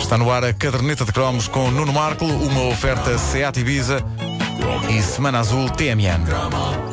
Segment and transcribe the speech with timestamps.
[0.00, 4.04] Está no ar a caderneta de cromos com Nuno Marco, uma oferta Seat Ibiza
[4.88, 6.89] e Semana Azul TMN.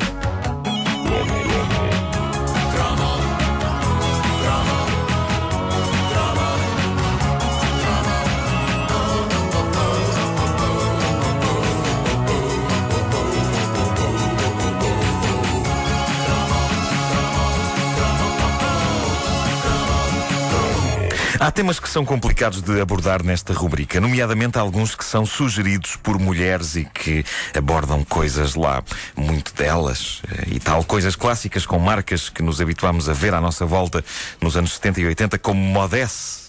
[21.48, 26.18] Há temas que são complicados de abordar nesta rubrica, nomeadamente alguns que são sugeridos por
[26.18, 27.24] mulheres e que
[27.56, 28.84] abordam coisas lá,
[29.16, 33.40] muito delas eh, e tal, coisas clássicas com marcas que nos habituámos a ver à
[33.40, 34.04] nossa volta
[34.42, 36.47] nos anos 70 e 80, como Modesse.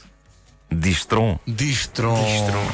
[0.71, 1.39] Distron.
[1.47, 2.17] Distron.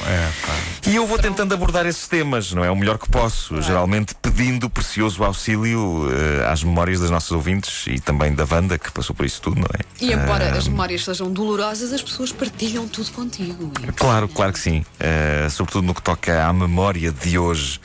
[0.07, 2.69] É, e eu vou tentando abordar esses temas, não é?
[2.69, 7.99] O melhor que posso, geralmente pedindo precioso auxílio uh, às memórias das nossas ouvintes e
[7.99, 9.79] também da Wanda, que passou por isso tudo, não é?
[10.01, 13.71] E embora uh, as memórias sejam dolorosas, as pessoas partilham tudo contigo.
[13.95, 14.85] Claro, claro que sim.
[14.99, 17.79] Uh, sobretudo no que toca à memória de hoje.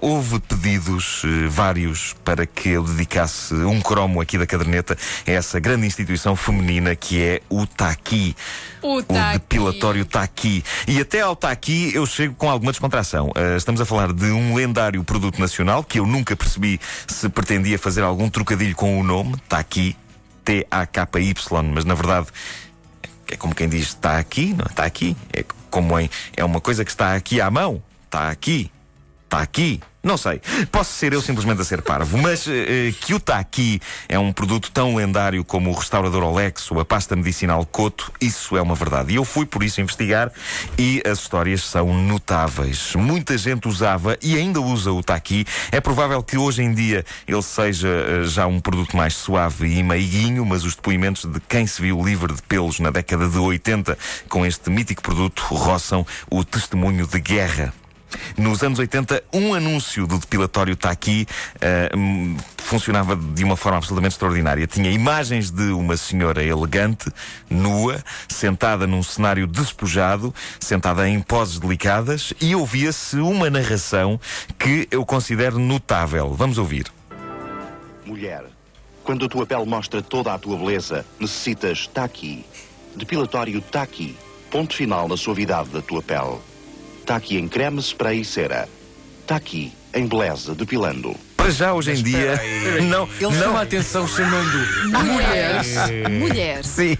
[0.00, 5.86] houve pedidos vários para que eu dedicasse um cromo aqui da caderneta a essa grande
[5.86, 8.34] instituição feminina que é o Taqui.
[8.82, 10.64] O, o depilatório está aqui.
[10.86, 13.28] E até ao está aqui eu chego com alguma descontração.
[13.28, 17.78] Uh, estamos a falar de um lendário produto nacional que eu nunca percebi se pretendia
[17.78, 19.34] fazer algum trocadilho com o nome.
[19.34, 19.96] Está aqui.
[20.44, 22.28] T-A-K-Y, mas na verdade
[23.30, 25.16] é como quem diz está aqui, não está aqui.
[25.32, 27.82] É como em é uma coisa que está aqui à mão.
[28.06, 28.70] Está aqui.
[29.24, 29.80] Está aqui.
[30.08, 30.40] Não sei.
[30.72, 32.46] Posso ser eu simplesmente a ser parvo, mas
[33.02, 33.78] que o Taki
[34.08, 38.56] é um produto tão lendário como o restaurador Olex ou a pasta medicinal Coto, isso
[38.56, 39.12] é uma verdade.
[39.12, 40.32] E eu fui por isso investigar
[40.78, 42.94] e as histórias são notáveis.
[42.94, 45.44] Muita gente usava e ainda usa o Taki.
[45.70, 49.82] É provável que hoje em dia ele seja uh, já um produto mais suave e
[49.82, 53.98] meiguinho, mas os depoimentos de quem se viu livre de pelos na década de 80
[54.26, 57.74] com este mítico produto roçam o testemunho de guerra
[58.36, 61.26] nos anos 80, um anúncio do depilatório está aqui.
[61.56, 62.36] Uh,
[62.68, 64.66] funcionava de uma forma absolutamente extraordinária.
[64.66, 67.10] Tinha imagens de uma senhora elegante,
[67.48, 74.20] nua, sentada num cenário despojado, sentada em poses delicadas, e ouvia-se uma narração
[74.58, 76.34] que eu considero notável.
[76.34, 76.86] Vamos ouvir.
[78.04, 78.44] Mulher,
[79.02, 82.44] quando a tua pele mostra toda a tua beleza, necessitas Taki.
[82.94, 84.14] Depilatório Taki.
[84.50, 86.38] Ponto final na suavidade da tua pele.
[87.08, 88.68] Está aqui em creme, spray e cera.
[89.22, 91.16] Está aqui em beleza depilando.
[91.38, 92.38] Para já, hoje em dia,
[92.86, 94.58] não, Ele não chama a atenção chamando
[95.06, 95.68] Mulheres.
[96.20, 96.66] Mulheres.
[96.66, 96.98] Sim,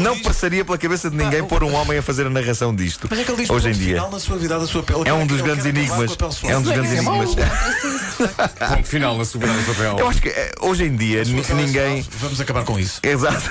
[0.00, 3.06] não diz- passaria pela cabeça de ninguém pôr um homem a fazer a narração disto.
[3.10, 3.96] Mas é que ele diz hoje em dia.
[3.96, 5.02] final na suavidade da sua pele.
[5.04, 6.16] É um dos Ele grandes enigmas.
[6.16, 6.32] pele.
[6.44, 7.22] É um dos grandes É mau.
[7.22, 7.44] enigmas.
[8.78, 9.96] ponto final na soberana do papel.
[9.98, 12.06] Eu acho que eh, hoje em dia pele é ninguém.
[12.18, 12.98] Vamos acabar com isso.
[13.02, 13.50] Exato.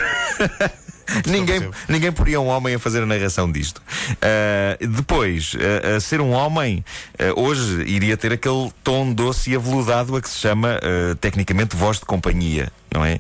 [1.26, 3.82] ninguém, ninguém poria um homem a fazer a narração disto.
[4.22, 6.84] Ah, depois, ah, a ser um homem,
[7.20, 10.80] ah, hoje iria ter aquele tom doce e aveludado a que se chama,
[11.20, 13.20] tecnicamente, voz de companhia, não é?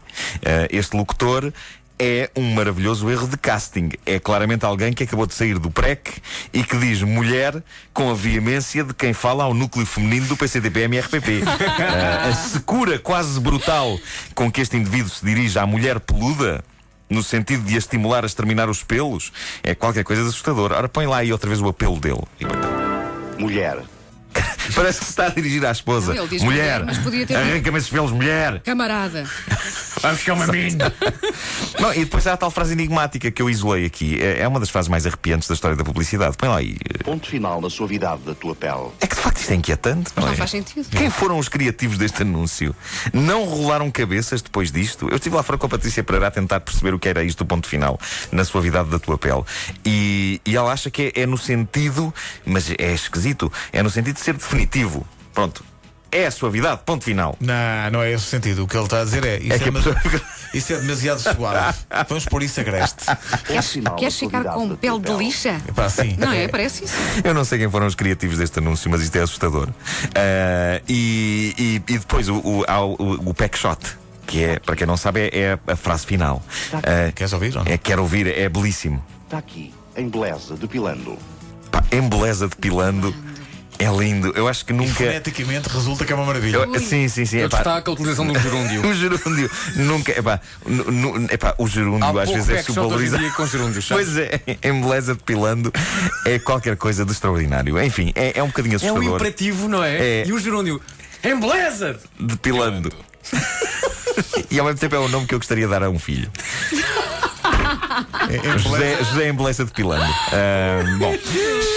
[0.70, 1.52] Este locutor.
[2.06, 3.92] É um maravilhoso erro de casting.
[4.04, 6.22] É claramente alguém que acabou de sair do PREC
[6.52, 7.64] e que diz mulher
[7.94, 11.44] com a veemência de quem fala ao núcleo feminino do PCDPM-RPP.
[11.64, 13.98] Ah, a secura quase brutal
[14.34, 16.64] com que este indivíduo se dirige à mulher peluda
[17.09, 19.31] no sentido de a estimular a exterminar os pelos,
[19.64, 20.72] é qualquer coisa de assustador.
[20.72, 22.24] Ora, põe lá aí outra vez o apelo dele.
[23.38, 23.80] Mulher,
[24.75, 26.13] Parece que se está a dirigir à esposa.
[26.13, 28.59] Não, ele diz mulher, mulher, mas podia ter- arranca-me esses pelos, mulher.
[28.62, 29.25] Camarada.
[30.01, 30.94] Vamos buscar uma mina.
[31.79, 34.22] Não, e depois há a tal frase enigmática que eu isolei aqui.
[34.22, 36.35] É é uma das frases mais arrepiantes da história da publicidade.
[36.35, 36.75] Põe lá aí.
[37.03, 38.90] ponto final na suavidade da tua pele.
[39.00, 40.12] É que de facto isto é inquietante.
[40.16, 40.35] Não, Não é?
[40.35, 40.90] faz sentido.
[40.90, 42.75] Quem foram os criativos deste anúncio?
[43.13, 45.07] Não rolaram cabeças depois disto?
[45.09, 47.38] Eu estive lá fora com a Patrícia Pereira a tentar perceber o que era isto
[47.44, 47.97] do ponto final,
[48.31, 49.44] na suavidade da tua pele.
[49.85, 52.13] E, e ela acha que é, é no sentido,
[52.46, 55.06] mas é esquisito, é no sentido de ser definitivo.
[55.34, 55.64] Pronto.
[56.12, 57.36] É a suavidade, ponto final.
[57.40, 57.56] Não,
[57.91, 58.64] não é esse o sentido.
[58.64, 59.38] O que ele está a dizer é.
[59.38, 59.96] Isso É é, a pessoa-
[60.53, 61.78] isso é demasiado suave.
[62.08, 63.06] Vamos pôr isso agreste.
[63.47, 65.17] Queres, final queres ficar com pele de pele.
[65.17, 65.59] lixa?
[65.67, 66.16] Epá, sim.
[66.20, 66.47] Não é?
[66.47, 66.94] Parece isso.
[67.23, 69.70] Eu não sei quem foram os criativos deste anúncio, mas isto é assustador.
[70.16, 71.55] Ah, e,
[71.88, 73.79] e- e depois o, o, o, o pack shot.
[74.28, 76.44] Que é, para quem não sabe, é, é a frase final.
[76.73, 77.64] Ah, Queres ouvir não?
[77.66, 79.03] é, quero ouvir, é belíssimo.
[79.26, 81.17] Está aqui em beleza depilando.
[81.72, 83.14] Pá, embeleza depilando.
[83.79, 84.31] É lindo.
[84.35, 84.93] Eu acho que nunca.
[84.93, 86.58] Foneticamente resulta que é uma maravilha.
[86.58, 87.37] Eu- sim, sim, sim.
[87.40, 88.81] Eu epá, destaco a utilização de um gerúndio.
[88.87, 89.52] o gerúndio.
[89.75, 90.11] Nunca.
[90.17, 93.31] Epá, nu- epá, o gerúndio Há às vezes é em subvalorizado.
[93.34, 93.85] com gerúndios?
[93.87, 95.72] Pois é, embeleza depilando
[96.25, 97.81] é qualquer coisa de extraordinário.
[97.84, 99.16] Enfim, é, é um bocadinho É um assustador.
[99.16, 99.97] imperativo, não é?
[100.22, 100.28] É.
[100.28, 100.81] E o gerúndio.
[101.23, 101.99] Embeleza!
[102.19, 102.91] Depilando.
[104.52, 106.29] e ao mesmo tempo é o nome que eu gostaria de dar a um filho.
[108.58, 110.03] José, José Embeleza depilando.
[110.32, 111.14] Ah, bom,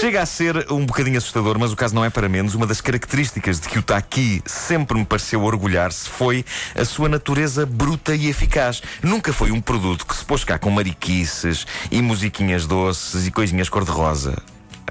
[0.01, 2.55] chega a ser um bocadinho assustador, mas o caso não é para menos.
[2.55, 6.45] Uma das características de que o Taqui sempre me pareceu orgulhar-se foi
[6.75, 8.83] a sua natureza bruta e eficaz.
[9.03, 13.69] Nunca foi um produto que se pôs cá com mariquices e musiquinhas doces e coisinhas
[13.69, 14.37] cor-de-rosa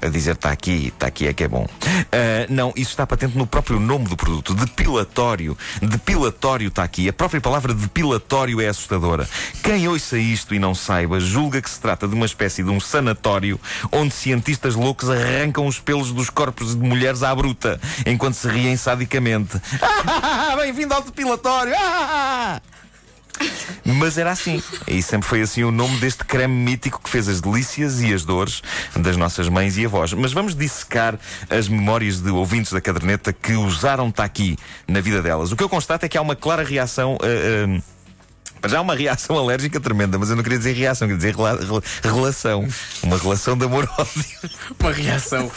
[0.02, 1.64] a dizer está aqui, está aqui é que é bom.
[1.64, 5.56] Uh, não, isso está patente no próprio nome do produto, depilatório.
[5.80, 7.08] Depilatório está aqui.
[7.08, 9.28] A própria palavra depilatório é assustadora.
[9.62, 12.80] Quem ouça isto e não saiba, julga que se trata de uma espécie de um
[12.80, 13.58] sanatório
[13.90, 18.76] onde cientistas loucos arrancam os pelos dos corpos de mulheres à bruta, enquanto se riem
[18.76, 19.60] sadicamente.
[20.56, 21.74] Bem-vindo ao depilatório!
[23.84, 24.62] Mas era assim.
[24.86, 28.24] E sempre foi assim o nome deste creme mítico que fez as delícias e as
[28.24, 28.62] dores
[28.96, 30.12] das nossas mães e avós.
[30.12, 31.18] Mas vamos dissecar
[31.48, 34.56] as memórias de ouvintes da caderneta que usaram Taqui
[34.88, 35.52] na vida delas.
[35.52, 37.14] O que eu constato é que há uma clara reação.
[37.14, 37.95] Uh, uh,
[38.64, 41.82] já há uma reação alérgica tremenda, mas eu não queria dizer reação, queria dizer rela
[42.02, 42.66] relação.
[43.02, 44.24] Uma relação de amor-ódio.
[44.80, 45.50] Uma reação.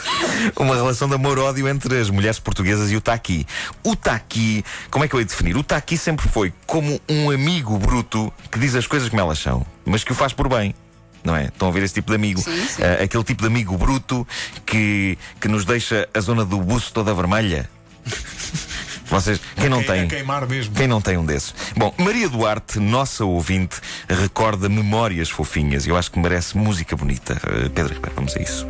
[0.56, 3.46] uma relação de amor-ódio entre as mulheres portuguesas e o Taqui.
[3.82, 5.56] O Taqui, como é que eu ia definir?
[5.56, 9.64] O Taqui sempre foi como um amigo bruto que diz as coisas como elas são,
[9.84, 10.74] mas que o faz por bem
[11.22, 11.44] não é?
[11.44, 12.40] Estão a ver esse tipo de amigo.
[12.40, 12.82] Sim, sim.
[12.82, 14.26] Uh, aquele tipo de amigo bruto
[14.64, 17.68] que, que nos deixa a zona do buço toda vermelha.
[19.10, 20.06] Vocês, quem não tem.
[20.06, 21.52] Quem não tem um desses?
[21.76, 25.84] Bom, Maria Duarte, nossa ouvinte, recorda memórias fofinhas.
[25.84, 27.34] Eu acho que merece música bonita.
[27.34, 28.66] Uh, Pedro Ribeiro, vamos a isso.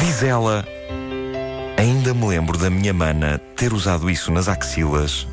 [0.00, 0.66] Diz ela.
[1.76, 5.28] Ainda me lembro da minha mana ter usado isso nas axilas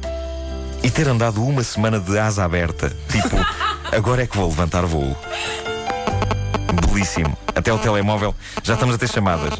[0.83, 2.95] e ter andado uma semana de asa aberta.
[3.09, 3.37] Tipo,
[3.95, 5.17] agora é que vou levantar voo.
[6.87, 7.37] Belíssimo.
[7.55, 8.35] Até o telemóvel.
[8.63, 9.53] Já estamos a ter chamadas.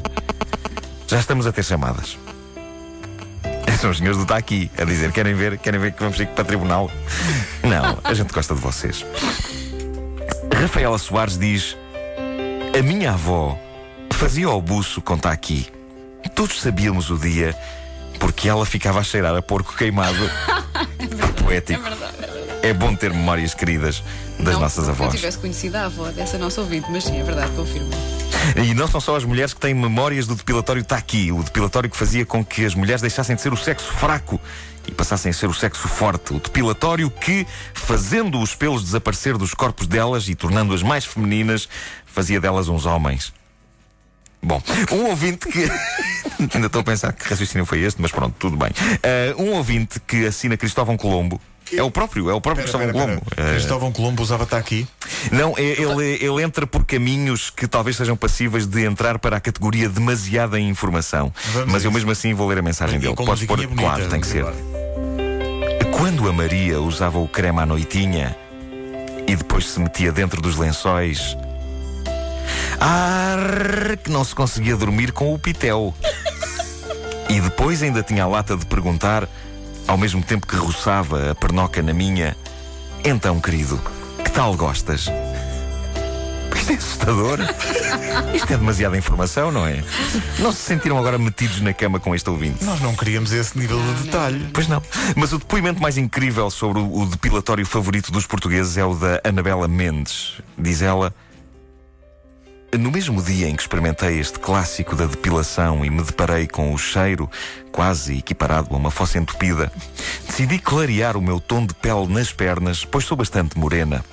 [1.08, 2.18] Já estamos a ter chamadas.
[3.80, 6.28] São os senhores do Está aqui a dizer: querem ver, querem ver que vamos ir
[6.28, 6.92] para o tribunal?
[7.64, 9.06] Não, a gente gosta de vocês.
[10.54, 11.78] Rafaela Soares diz:
[12.78, 13.60] A minha avó
[14.12, 15.68] fazia o buço com Está aqui.
[16.34, 17.56] Todos sabíamos o dia
[18.20, 20.18] porque ela ficava a cheirar a porco queimado.
[21.44, 21.86] Poético.
[21.86, 22.16] É verdade.
[22.64, 24.04] É bom ter memórias queridas
[24.40, 25.14] das não, nossas não avós.
[25.14, 27.92] Eu tivesse conhecido a avó dessa nossa ouvinte, mas sim, é verdade, confirmo.
[28.56, 31.90] E não são só as mulheres que têm memórias do depilatório está aqui, o depilatório
[31.90, 34.40] que fazia com que as mulheres deixassem de ser o sexo fraco
[34.88, 36.34] e passassem a ser o sexo forte.
[36.34, 41.68] O depilatório que, fazendo os pelos desaparecer dos corpos delas e tornando-as mais femininas,
[42.06, 43.34] fazia delas uns homens.
[44.42, 45.64] Bom, um ouvinte que.
[46.54, 48.70] Ainda estou a pensar que raciocínio foi este, mas pronto, tudo bem.
[48.70, 51.42] Uh, um ouvinte que assina Cristóvão Colombo.
[51.74, 53.22] É o próprio, é o próprio Pera, Cristóvão pera, Colombo.
[53.32, 54.88] Uh, Cristóvão Colombo usava aqui.
[55.32, 59.90] não, ele, ele entra por caminhos que talvez sejam passíveis de entrar para a categoria
[59.90, 61.34] demasiada informação.
[61.54, 63.16] Vamos Mas eu mesmo assim vou ler a mensagem dele.
[63.16, 64.46] Podes pôr, bonita, claro, tem que ser.
[65.98, 68.36] Quando a Maria usava o creme à noitinha
[69.28, 71.36] e depois se metia dentro dos lençóis.
[72.80, 75.94] Ar que não se conseguia dormir com o pitel.
[77.30, 79.28] E depois ainda tinha a lata de perguntar,
[79.88, 82.36] ao mesmo tempo que roçava a pernoca na minha:
[83.04, 83.80] Então, querido,
[84.24, 85.10] que tal gostas?
[86.56, 87.40] Isto é assustador.
[88.34, 89.84] Isto é demasiada informação, não é?
[90.40, 92.64] Não se sentiram agora metidos na cama com este ouvinte?
[92.64, 94.48] Nós não queríamos esse nível de detalhe.
[94.52, 94.82] Pois não.
[95.16, 99.68] Mas o depoimento mais incrível sobre o, depilatório favorito dos portugueses é o da Anabela
[99.68, 100.42] Mendes.
[100.58, 101.14] Diz ela.
[102.80, 106.78] No mesmo dia em que experimentei este clássico da depilação e me deparei com o
[106.78, 107.30] cheiro
[107.72, 109.72] quase equiparado a uma fossa entupida,
[110.28, 114.04] decidi clarear o meu tom de pele nas pernas, pois sou bastante morena.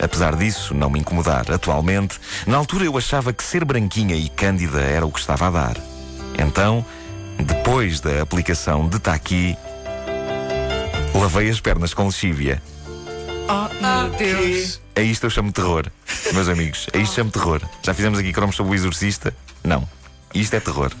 [0.00, 4.80] Apesar disso, não me incomodar atualmente, na altura eu achava que ser branquinha e cândida
[4.80, 5.76] era o que estava a dar.
[6.38, 6.84] Então,
[7.38, 9.56] depois da aplicação de Taqui,
[11.14, 12.62] lavei as pernas com lexívia.
[13.50, 14.80] Meu Deus.
[14.94, 15.86] A isto eu chamo terror,
[16.32, 16.86] meus amigos.
[16.94, 17.60] A isto chamo terror.
[17.82, 19.34] Já fizemos aqui cromos sobre o exorcista?
[19.64, 19.88] Não.
[20.32, 20.92] Isto é terror.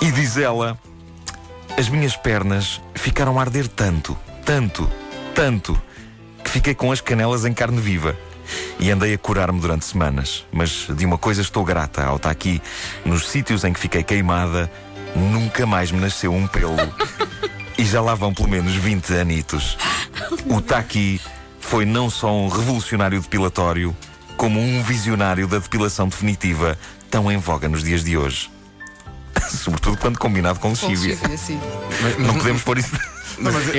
[0.00, 0.78] E diz ela:
[1.76, 4.88] As minhas pernas ficaram a arder tanto, tanto,
[5.34, 5.80] tanto,
[6.44, 8.16] que fiquei com as canelas em carne viva.
[8.78, 10.46] E andei a curar-me durante semanas.
[10.52, 12.62] Mas de uma coisa estou grata ao estar aqui.
[13.04, 14.70] Nos sítios em que fiquei queimada,
[15.16, 16.76] nunca mais me nasceu um pelo.
[17.78, 19.76] E já lá vão pelo menos 20 anitos.
[20.46, 21.20] O Taki
[21.60, 23.94] foi não só um revolucionário depilatório,
[24.36, 26.78] como um visionário da depilação definitiva,
[27.10, 28.50] tão em voga nos dias de hoje.
[29.50, 31.16] Sobretudo quando combinado com Com lexívia.
[31.36, 31.60] sim.
[32.18, 32.90] Não podemos pôr isso.
[33.38, 33.78] Mas é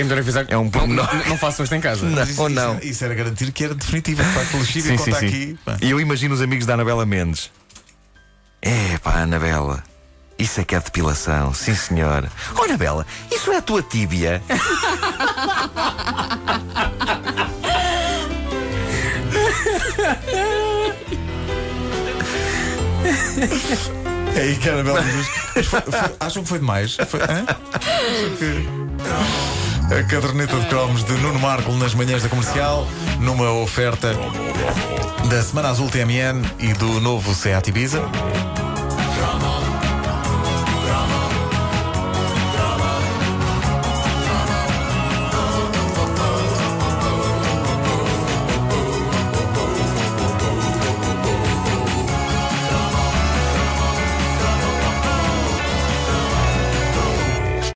[0.50, 1.10] É um não, pormenor.
[1.16, 2.06] não, não façam isto em casa.
[2.06, 2.74] Não, Isso, ou isso não.
[2.76, 4.24] era- Isso era garantir que era definitivo.
[4.24, 5.26] De facto, lexívia Sim, sim, sim.
[5.26, 5.60] aqui.
[5.82, 7.50] E eu imagino os amigos da Anabela Mendes.
[8.62, 9.84] É pá, Anabela.
[10.38, 12.30] Isso é que é depilação, sim senhor.
[12.56, 14.42] Olha, Bela, isso é a tua tíbia.
[24.36, 26.98] É Ei, cara, Bela, foi, foi, acham que foi demais?
[27.08, 27.20] Foi,
[29.90, 32.88] a caderneta de cromos de Nuno Marco nas manhãs da comercial,
[33.20, 34.14] numa oferta
[35.30, 38.02] da Semana Azul TMN e do novo Seat Ibiza.